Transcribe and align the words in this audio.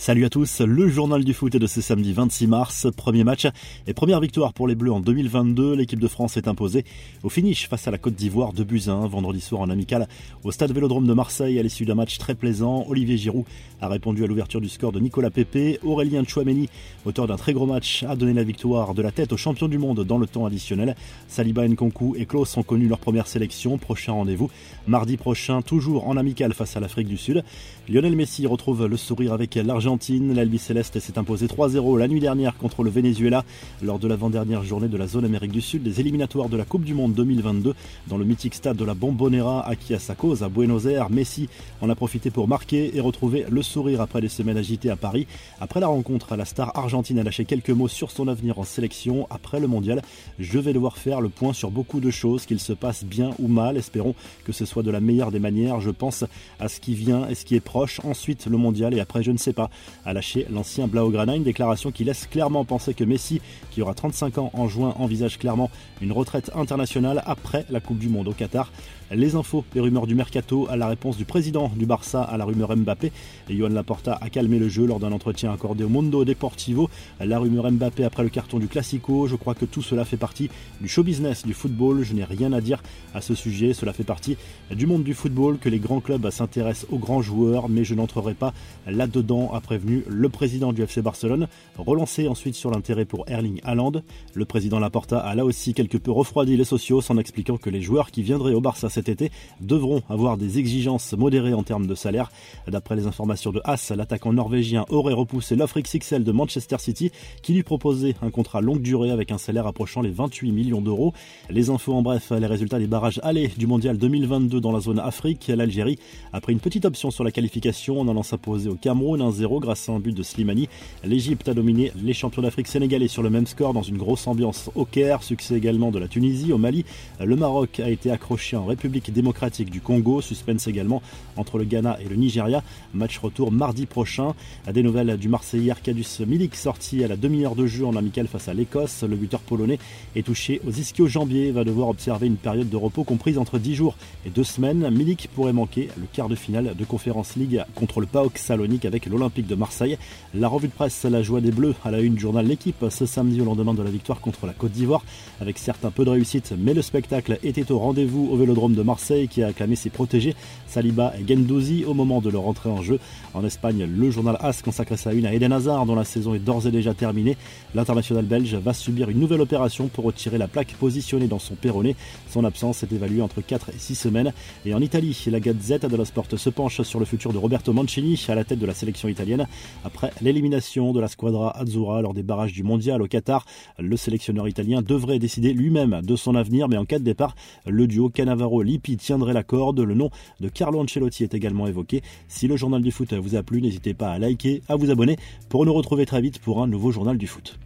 Salut 0.00 0.24
à 0.24 0.30
tous, 0.30 0.60
le 0.60 0.88
journal 0.88 1.24
du 1.24 1.34
foot 1.34 1.56
est 1.56 1.58
de 1.58 1.66
ce 1.66 1.80
samedi 1.80 2.12
26 2.12 2.46
mars, 2.46 2.86
premier 2.96 3.24
match 3.24 3.48
et 3.88 3.92
première 3.92 4.20
victoire 4.20 4.52
pour 4.52 4.68
les 4.68 4.76
Bleus 4.76 4.92
en 4.92 5.00
2022. 5.00 5.74
L'équipe 5.74 5.98
de 5.98 6.06
France 6.06 6.36
est 6.36 6.46
imposée 6.46 6.84
au 7.24 7.28
finish 7.28 7.68
face 7.68 7.88
à 7.88 7.90
la 7.90 7.98
Côte 7.98 8.14
d'Ivoire 8.14 8.52
de 8.52 8.62
Buzyn 8.62 9.08
vendredi 9.08 9.40
soir 9.40 9.60
en 9.60 9.68
amical 9.68 10.06
au 10.44 10.52
stade 10.52 10.70
Vélodrome 10.70 11.08
de 11.08 11.12
Marseille 11.14 11.58
à 11.58 11.64
l'issue 11.64 11.84
d'un 11.84 11.96
match 11.96 12.16
très 12.18 12.36
plaisant. 12.36 12.84
Olivier 12.88 13.16
Giroud 13.16 13.44
a 13.80 13.88
répondu 13.88 14.22
à 14.22 14.28
l'ouverture 14.28 14.60
du 14.60 14.68
score 14.68 14.92
de 14.92 15.00
Nicolas 15.00 15.30
Pepe. 15.30 15.80
Aurélien 15.82 16.22
Chouameni, 16.22 16.68
auteur 17.04 17.26
d'un 17.26 17.36
très 17.36 17.52
gros 17.52 17.66
match, 17.66 18.04
a 18.04 18.14
donné 18.14 18.34
la 18.34 18.44
victoire 18.44 18.94
de 18.94 19.02
la 19.02 19.10
tête 19.10 19.32
aux 19.32 19.36
champions 19.36 19.68
du 19.68 19.78
monde 19.78 20.04
dans 20.04 20.18
le 20.18 20.28
temps 20.28 20.46
additionnel. 20.46 20.94
Saliba 21.26 21.66
Nkonku 21.66 22.14
et 22.16 22.24
Klaus 22.24 22.56
ont 22.56 22.62
connu 22.62 22.86
leur 22.86 23.00
première 23.00 23.26
sélection. 23.26 23.78
Prochain 23.78 24.12
rendez-vous 24.12 24.48
mardi 24.86 25.16
prochain, 25.16 25.60
toujours 25.60 26.06
en 26.06 26.16
amical 26.16 26.54
face 26.54 26.76
à 26.76 26.80
l'Afrique 26.80 27.08
du 27.08 27.16
Sud. 27.16 27.42
Lionel 27.88 28.14
Messi 28.14 28.46
retrouve 28.46 28.86
le 28.86 28.96
sourire 28.96 29.32
avec 29.32 29.56
l'argent 29.56 29.87
l'Albi 30.34 30.58
Céleste 30.58 31.00
s'est 31.00 31.18
imposé 31.18 31.46
3-0 31.46 31.98
la 31.98 32.08
nuit 32.08 32.20
dernière 32.20 32.58
contre 32.58 32.82
le 32.82 32.90
Venezuela 32.90 33.44
lors 33.82 33.98
de 33.98 34.06
l'avant-dernière 34.06 34.62
journée 34.62 34.88
de 34.88 34.96
la 34.98 35.06
zone 35.06 35.24
Amérique 35.24 35.52
du 35.52 35.62
Sud 35.62 35.82
des 35.82 36.00
éliminatoires 36.00 36.50
de 36.50 36.58
la 36.58 36.66
Coupe 36.66 36.84
du 36.84 36.92
Monde 36.92 37.14
2022 37.14 37.74
dans 38.06 38.18
le 38.18 38.26
mythique 38.26 38.54
stade 38.54 38.76
de 38.76 38.84
la 38.84 38.92
Bombonera 38.92 39.66
acquis 39.66 39.94
à 39.94 39.98
sa 39.98 40.14
cause 40.14 40.42
à 40.42 40.50
Buenos 40.50 40.84
Aires. 40.84 41.08
Messi 41.08 41.48
en 41.80 41.88
a 41.88 41.94
profité 41.94 42.30
pour 42.30 42.48
marquer 42.48 42.94
et 42.94 43.00
retrouver 43.00 43.46
le 43.48 43.62
sourire 43.62 44.02
après 44.02 44.20
des 44.20 44.28
semaines 44.28 44.58
agitées 44.58 44.90
à 44.90 44.96
Paris. 44.96 45.26
Après 45.58 45.80
la 45.80 45.86
rencontre, 45.86 46.36
la 46.36 46.44
star 46.44 46.76
argentine 46.76 47.18
a 47.18 47.22
lâché 47.22 47.46
quelques 47.46 47.70
mots 47.70 47.88
sur 47.88 48.10
son 48.10 48.28
avenir 48.28 48.58
en 48.58 48.64
sélection 48.64 49.26
après 49.30 49.58
le 49.58 49.68
mondial. 49.68 50.02
Je 50.38 50.58
vais 50.58 50.74
devoir 50.74 50.98
faire 50.98 51.22
le 51.22 51.30
point 51.30 51.54
sur 51.54 51.70
beaucoup 51.70 52.00
de 52.00 52.10
choses, 52.10 52.44
qu'il 52.44 52.60
se 52.60 52.74
passe 52.74 53.04
bien 53.04 53.30
ou 53.38 53.48
mal. 53.48 53.78
Espérons 53.78 54.14
que 54.44 54.52
ce 54.52 54.66
soit 54.66 54.82
de 54.82 54.90
la 54.90 55.00
meilleure 55.00 55.30
des 55.30 55.38
manières. 55.38 55.80
Je 55.80 55.90
pense 55.90 56.24
à 56.60 56.68
ce 56.68 56.78
qui 56.78 56.94
vient 56.94 57.26
et 57.28 57.34
ce 57.34 57.46
qui 57.46 57.54
est 57.54 57.60
proche. 57.60 58.00
Ensuite, 58.04 58.46
le 58.46 58.58
mondial 58.58 58.92
et 58.92 59.00
après, 59.00 59.22
je 59.22 59.30
ne 59.30 59.38
sais 59.38 59.52
pas 59.54 59.70
a 60.04 60.12
lâché 60.12 60.46
l'ancien 60.50 60.86
Blaugrana, 60.86 61.36
une 61.36 61.42
déclaration 61.42 61.90
qui 61.90 62.04
laisse 62.04 62.26
clairement 62.26 62.64
penser 62.64 62.94
que 62.94 63.04
Messi, 63.04 63.40
qui 63.70 63.82
aura 63.82 63.94
35 63.94 64.38
ans 64.38 64.50
en 64.54 64.68
juin, 64.68 64.94
envisage 64.98 65.38
clairement 65.38 65.70
une 66.00 66.12
retraite 66.12 66.50
internationale 66.54 67.22
après 67.26 67.64
la 67.70 67.80
Coupe 67.80 67.98
du 67.98 68.08
Monde 68.08 68.28
au 68.28 68.32
Qatar. 68.32 68.70
Les 69.10 69.36
infos 69.36 69.64
les 69.74 69.80
rumeurs 69.80 70.06
du 70.06 70.14
mercato 70.14 70.66
à 70.68 70.76
la 70.76 70.86
réponse 70.86 71.16
du 71.16 71.24
président 71.24 71.70
du 71.74 71.86
Barça 71.86 72.22
à 72.22 72.36
la 72.36 72.44
rumeur 72.44 72.76
Mbappé. 72.76 73.10
Et 73.48 73.56
Johan 73.56 73.70
Laporta 73.70 74.18
a 74.20 74.28
calmé 74.28 74.58
le 74.58 74.68
jeu 74.68 74.86
lors 74.86 75.00
d'un 75.00 75.12
entretien 75.12 75.50
accordé 75.50 75.82
au 75.82 75.88
Mondo 75.88 76.26
Deportivo. 76.26 76.90
La 77.18 77.38
rumeur 77.38 77.70
Mbappé 77.72 78.04
après 78.04 78.22
le 78.22 78.28
carton 78.28 78.58
du 78.58 78.68
Classico. 78.68 79.26
Je 79.26 79.36
crois 79.36 79.54
que 79.54 79.64
tout 79.64 79.80
cela 79.80 80.04
fait 80.04 80.18
partie 80.18 80.50
du 80.82 80.88
show 80.88 81.02
business 81.02 81.46
du 81.46 81.54
football. 81.54 82.02
Je 82.02 82.12
n'ai 82.12 82.24
rien 82.24 82.52
à 82.52 82.60
dire 82.60 82.82
à 83.14 83.22
ce 83.22 83.34
sujet. 83.34 83.72
Cela 83.72 83.94
fait 83.94 84.04
partie 84.04 84.36
du 84.70 84.86
monde 84.86 85.04
du 85.04 85.14
football 85.14 85.56
que 85.58 85.70
les 85.70 85.78
grands 85.78 86.00
clubs 86.00 86.28
s'intéressent 86.28 86.86
aux 86.90 86.98
grands 86.98 87.22
joueurs, 87.22 87.70
mais 87.70 87.84
je 87.84 87.94
n'entrerai 87.94 88.34
pas 88.34 88.52
là-dedans, 88.86 89.52
prévenu 89.68 90.02
le 90.08 90.30
président 90.30 90.72
du 90.72 90.82
FC 90.82 91.02
Barcelone. 91.02 91.46
Relancé 91.76 92.26
ensuite 92.26 92.54
sur 92.54 92.70
l'intérêt 92.70 93.04
pour 93.04 93.28
Erling 93.28 93.60
Haaland. 93.64 93.92
Le 94.32 94.44
président 94.46 94.78
Laporta 94.78 95.18
a 95.18 95.34
là 95.34 95.44
aussi 95.44 95.74
quelque 95.74 95.98
peu 95.98 96.10
refroidi 96.10 96.56
les 96.56 96.64
sociaux 96.64 97.02
en 97.10 97.18
expliquant 97.18 97.58
que 97.58 97.68
les 97.68 97.82
joueurs 97.82 98.10
qui 98.10 98.22
viendraient 98.22 98.54
au 98.54 98.62
Barça 98.62 98.88
cet 98.88 99.10
été 99.10 99.30
devront 99.60 100.00
avoir 100.08 100.38
des 100.38 100.58
exigences 100.58 101.12
modérées 101.12 101.52
en 101.52 101.64
termes 101.64 101.86
de 101.86 101.94
salaire. 101.94 102.30
D'après 102.66 102.96
les 102.96 103.06
informations 103.06 103.52
de 103.52 103.60
Haas, 103.62 103.92
l'attaquant 103.94 104.32
norvégien 104.32 104.86
aurait 104.88 105.12
repoussé 105.12 105.54
l'offre 105.54 105.78
XXL 105.80 106.24
de 106.24 106.32
Manchester 106.32 106.78
City 106.78 107.12
qui 107.42 107.52
lui 107.52 107.62
proposait 107.62 108.14
un 108.22 108.30
contrat 108.30 108.62
longue 108.62 108.80
durée 108.80 109.10
avec 109.10 109.32
un 109.32 109.38
salaire 109.38 109.66
approchant 109.66 110.00
les 110.00 110.08
28 110.08 110.50
millions 110.50 110.80
d'euros. 110.80 111.12
Les 111.50 111.68
infos 111.68 111.92
en 111.92 112.00
bref, 112.00 112.30
les 112.30 112.46
résultats 112.46 112.78
des 112.78 112.86
barrages 112.86 113.20
allés 113.22 113.48
du 113.48 113.66
mondial 113.66 113.98
2022 113.98 114.62
dans 114.62 114.72
la 114.72 114.80
zone 114.80 114.98
Afrique. 114.98 115.48
L'Algérie 115.54 115.98
a 116.32 116.40
pris 116.40 116.54
une 116.54 116.60
petite 116.60 116.86
option 116.86 117.10
sur 117.10 117.22
la 117.22 117.32
qualification 117.32 118.00
en 118.00 118.08
allant 118.08 118.22
s'imposer 118.22 118.70
au 118.70 118.74
Cameroun 118.74 119.20
1-0 119.20 119.57
grâce 119.60 119.88
à 119.88 119.92
un 119.92 120.00
but 120.00 120.14
de 120.14 120.22
Slimani. 120.22 120.68
L'Égypte 121.04 121.48
a 121.48 121.54
dominé 121.54 121.92
les 122.02 122.12
champions 122.14 122.42
d'Afrique 122.42 122.68
sénégalais 122.68 123.08
sur 123.08 123.22
le 123.22 123.30
même 123.30 123.46
score 123.46 123.72
dans 123.72 123.82
une 123.82 123.96
grosse 123.96 124.26
ambiance 124.26 124.70
au 124.74 124.84
Caire. 124.84 125.22
Succès 125.22 125.56
également 125.56 125.90
de 125.90 125.98
la 125.98 126.08
Tunisie 126.08 126.52
au 126.52 126.58
Mali. 126.58 126.84
Le 127.20 127.36
Maroc 127.36 127.80
a 127.80 127.90
été 127.90 128.10
accroché 128.10 128.56
en 128.56 128.64
République 128.64 129.12
démocratique 129.12 129.70
du 129.70 129.80
Congo. 129.80 130.20
Suspense 130.20 130.66
également 130.66 131.02
entre 131.36 131.58
le 131.58 131.64
Ghana 131.64 131.98
et 132.00 132.08
le 132.08 132.16
Nigeria. 132.16 132.62
Match 132.94 133.18
retour 133.18 133.52
mardi 133.52 133.86
prochain. 133.86 134.34
Des 134.72 134.82
nouvelles 134.82 135.16
du 135.16 135.28
Marseillais 135.28 135.70
Arkadiusz 135.70 136.20
Milik 136.26 136.54
sorti 136.54 137.02
à 137.04 137.08
la 137.08 137.16
demi-heure 137.16 137.54
de 137.54 137.66
jeu 137.66 137.86
en 137.86 137.96
amical 137.96 138.28
face 138.28 138.48
à 138.48 138.54
l'Écosse. 138.54 139.02
Le 139.02 139.16
buteur 139.16 139.40
polonais 139.40 139.78
est 140.14 140.24
touché 140.24 140.60
aux 140.66 140.70
ischio-jambiers 140.70 141.50
va 141.50 141.64
devoir 141.64 141.88
observer 141.88 142.26
une 142.26 142.36
période 142.36 142.68
de 142.68 142.76
repos 142.76 143.04
comprise 143.04 143.38
entre 143.38 143.58
10 143.58 143.74
jours 143.74 143.96
et 144.24 144.30
2 144.30 144.44
semaines. 144.44 144.88
Milik 144.90 145.28
pourrait 145.34 145.52
manquer 145.52 145.88
le 145.96 146.06
quart 146.12 146.28
de 146.28 146.36
finale 146.36 146.74
de 146.76 146.84
Conférence 146.84 147.36
League 147.36 147.64
contre 147.74 148.00
le 148.00 148.06
PAOK 148.06 148.38
Salonique 148.38 148.84
avec 148.84 149.06
l'Olympique 149.06 149.46
de 149.48 149.54
Marseille. 149.54 149.98
La 150.34 150.46
revue 150.46 150.68
de 150.68 150.72
presse 150.72 151.04
La 151.04 151.22
joie 151.22 151.40
des 151.40 151.50
Bleus 151.50 151.74
à 151.84 151.90
la 151.90 152.00
une 152.00 152.14
du 152.14 152.20
journal 152.20 152.46
L'équipe 152.46 152.84
ce 152.90 153.06
samedi 153.06 153.40
au 153.40 153.44
lendemain 153.44 153.74
de 153.74 153.82
la 153.82 153.90
victoire 153.90 154.20
contre 154.20 154.46
la 154.46 154.52
Côte 154.52 154.72
d'Ivoire 154.72 155.02
avec 155.40 155.58
certes 155.58 155.84
un 155.84 155.90
peu 155.90 156.04
de 156.04 156.10
réussite 156.10 156.52
mais 156.56 156.74
le 156.74 156.82
spectacle 156.82 157.38
était 157.42 157.72
au 157.72 157.78
rendez-vous 157.78 158.28
au 158.30 158.36
Vélodrome 158.36 158.74
de 158.74 158.82
Marseille 158.82 159.28
qui 159.28 159.42
a 159.42 159.48
acclamé 159.48 159.74
ses 159.76 159.90
protégés 159.90 160.36
Saliba 160.66 161.14
et 161.18 161.26
Gendouzi 161.26 161.84
au 161.84 161.94
moment 161.94 162.20
de 162.20 162.30
leur 162.30 162.46
entrée 162.46 162.70
en 162.70 162.82
jeu. 162.82 162.98
En 163.34 163.44
Espagne, 163.44 163.84
le 163.84 164.10
journal 164.10 164.36
AS 164.40 164.62
consacre 164.62 164.96
sa 164.96 165.12
une 165.12 165.26
à 165.26 165.34
Eden 165.34 165.52
Hazard 165.52 165.86
dont 165.86 165.94
la 165.94 166.04
saison 166.04 166.34
est 166.34 166.38
d'ores 166.38 166.66
et 166.66 166.70
déjà 166.70 166.94
terminée. 166.94 167.36
L'international 167.74 168.24
belge 168.24 168.54
va 168.54 168.74
subir 168.74 169.08
une 169.10 169.18
nouvelle 169.18 169.40
opération 169.40 169.88
pour 169.88 170.04
retirer 170.04 170.38
la 170.38 170.48
plaque 170.48 170.74
positionnée 170.74 171.26
dans 171.26 171.38
son 171.38 171.54
péroné. 171.54 171.96
Son 172.30 172.44
absence 172.44 172.82
est 172.82 172.92
évaluée 172.92 173.22
entre 173.22 173.40
4 173.40 173.70
et 173.70 173.78
6 173.78 173.94
semaines. 173.94 174.32
Et 174.66 174.74
en 174.74 174.80
Italie, 174.80 175.18
la 175.30 175.40
Gazette 175.40 175.86
dello 175.86 176.04
Sport 176.04 176.26
se 176.36 176.50
penche 176.50 176.82
sur 176.82 177.00
le 177.00 177.06
futur 177.06 177.32
de 177.32 177.38
Roberto 177.38 177.72
Mancini 177.72 178.22
à 178.28 178.34
la 178.34 178.44
tête 178.44 178.58
de 178.58 178.66
la 178.66 178.74
sélection 178.74 179.08
italienne. 179.08 179.37
Après 179.84 180.12
l'élimination 180.20 180.92
de 180.92 181.00
la 181.00 181.08
squadra 181.08 181.56
Azzurra 181.58 182.02
lors 182.02 182.14
des 182.14 182.22
barrages 182.22 182.52
du 182.52 182.62
mondial 182.62 183.02
au 183.02 183.06
Qatar, 183.06 183.44
le 183.78 183.96
sélectionneur 183.96 184.48
italien 184.48 184.82
devrait 184.82 185.18
décider 185.18 185.52
lui-même 185.52 186.00
de 186.02 186.16
son 186.16 186.34
avenir, 186.34 186.68
mais 186.68 186.76
en 186.76 186.84
cas 186.84 186.98
de 186.98 187.04
départ, 187.04 187.34
le 187.66 187.86
duo 187.86 188.10
Cannavaro-Lippi 188.10 188.96
tiendrait 188.96 189.32
la 189.32 189.42
corde. 189.42 189.80
Le 189.80 189.94
nom 189.94 190.10
de 190.40 190.48
Carlo 190.48 190.80
Ancelotti 190.80 191.24
est 191.24 191.34
également 191.34 191.66
évoqué. 191.66 192.02
Si 192.28 192.48
le 192.48 192.56
journal 192.56 192.82
du 192.82 192.90
foot 192.90 193.12
vous 193.14 193.36
a 193.36 193.42
plu, 193.42 193.62
n'hésitez 193.62 193.94
pas 193.94 194.10
à 194.10 194.18
liker, 194.18 194.62
à 194.68 194.76
vous 194.76 194.90
abonner 194.90 195.16
pour 195.48 195.64
nous 195.66 195.72
retrouver 195.72 196.06
très 196.06 196.20
vite 196.20 196.38
pour 196.38 196.62
un 196.62 196.66
nouveau 196.66 196.90
journal 196.90 197.18
du 197.18 197.26
foot. 197.26 197.58